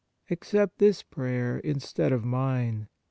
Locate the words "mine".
2.25-2.87